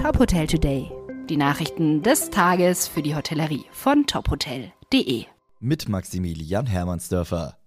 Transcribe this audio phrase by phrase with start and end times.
[0.00, 0.90] Top Hotel Today.
[1.28, 5.26] Die Nachrichten des Tages für die Hotellerie von tophotel.de.
[5.58, 7.58] Mit Maximilian Hermannsdörfer.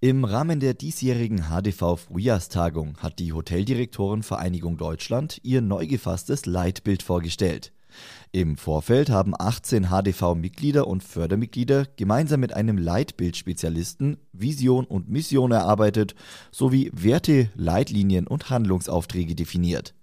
[0.00, 7.72] Im Rahmen der diesjährigen HDV Frühjahrstagung hat die Hoteldirektorenvereinigung Deutschland ihr neu gefasstes Leitbild vorgestellt.
[8.32, 16.16] Im Vorfeld haben 18 HDV-Mitglieder und Fördermitglieder gemeinsam mit einem Leitbildspezialisten Vision und Mission erarbeitet
[16.50, 19.94] sowie Werte, Leitlinien und Handlungsaufträge definiert.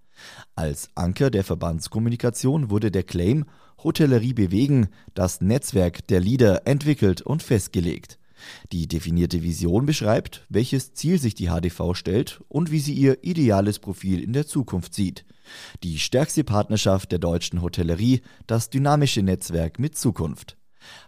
[0.56, 3.46] Als Anker der Verbandskommunikation wurde der Claim
[3.84, 8.18] Hotellerie bewegen, das Netzwerk der Leader entwickelt und festgelegt.
[8.72, 13.80] Die definierte Vision beschreibt, welches Ziel sich die HDV stellt und wie sie ihr ideales
[13.80, 15.26] Profil in der Zukunft sieht.
[15.84, 20.58] Die stärkste Partnerschaft der deutschen Hotellerie, das dynamische Netzwerk mit Zukunft.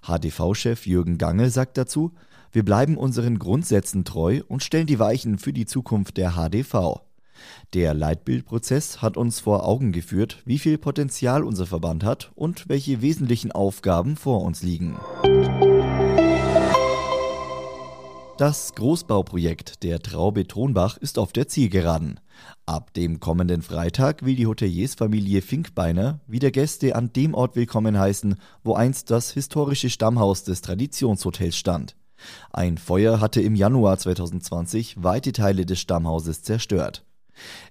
[0.02, 2.14] HDV-Chef Jürgen Gange sagt dazu,
[2.52, 7.02] wir bleiben unseren Grundsätzen treu und stellen die Weichen für die Zukunft der HDV.
[7.74, 13.02] Der Leitbildprozess hat uns vor Augen geführt, wie viel Potenzial unser Verband hat und welche
[13.02, 14.98] wesentlichen Aufgaben vor uns liegen.
[18.40, 22.22] Das Großbauprojekt der Traube Tonbach ist auf der Zielgeraden.
[22.66, 28.36] Ab dem kommenden Freitag will die Hoteliersfamilie Finkbeiner wieder Gäste an dem Ort willkommen heißen,
[28.64, 31.98] wo einst das historische Stammhaus des Traditionshotels stand.
[32.52, 37.04] Ein Feuer hatte im Januar 2020 weite Teile des Stammhauses zerstört.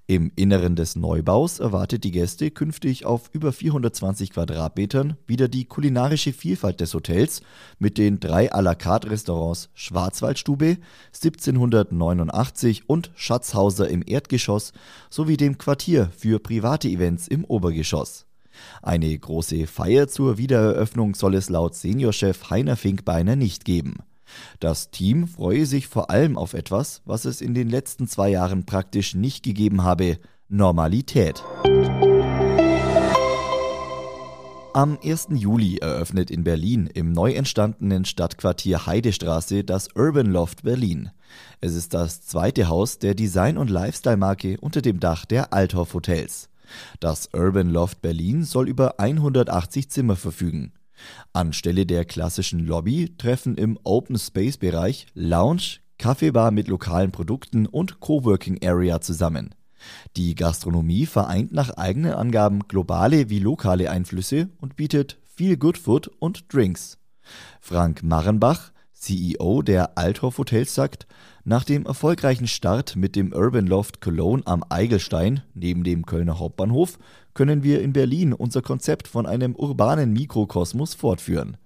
[0.07, 6.33] Im Inneren des Neubaus erwartet die Gäste künftig auf über 420 Quadratmetern wieder die kulinarische
[6.33, 7.43] Vielfalt des Hotels
[7.79, 10.79] mit den drei à la carte Restaurants Schwarzwaldstube
[11.15, 14.73] 1789 und Schatzhauser im Erdgeschoss
[15.11, 18.27] sowie dem Quartier für private Events im Obergeschoss.
[18.83, 23.99] Eine große Feier zur Wiedereröffnung soll es laut Seniorchef Heiner Finkbeiner nicht geben.
[24.61, 28.67] Das Team freue sich vor allem auf etwas, was es in den letzten zwei Jahren
[28.67, 31.45] praktisch nicht gegeben habe, Normalität.
[34.75, 35.29] Am 1.
[35.33, 41.11] Juli eröffnet in Berlin im neu entstandenen Stadtquartier Heidestraße das Urban Loft Berlin.
[41.61, 46.49] Es ist das zweite Haus der Design- und Lifestyle-Marke unter dem Dach der Althoff Hotels.
[47.01, 50.73] Das Urban Loft Berlin soll über 180 Zimmer verfügen.
[51.33, 58.01] Anstelle der klassischen Lobby treffen im Open Space Bereich Lounge, Kaffeebar mit lokalen Produkten und
[58.01, 59.55] Coworking Area zusammen.
[60.17, 66.09] Die Gastronomie vereint nach eigenen Angaben globale wie lokale Einflüsse und bietet viel Good Food
[66.19, 66.99] und Drinks.
[67.61, 71.07] Frank Marrenbach, CEO der Althoff Hotels sagt,
[71.45, 76.99] nach dem erfolgreichen Start mit dem Urban Loft Cologne am Eigelstein neben dem Kölner Hauptbahnhof
[77.35, 81.57] können wir in Berlin unser Konzept von einem urbanen Mikrokosmos fortführen.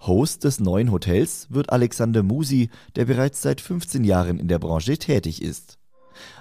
[0.00, 4.96] Host des neuen Hotels wird Alexander Musi, der bereits seit 15 Jahren in der Branche
[4.96, 5.78] tätig ist.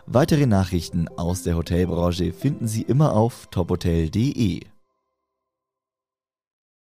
[0.06, 4.62] Weitere Nachrichten aus der Hotelbranche finden Sie immer auf tophotel.de.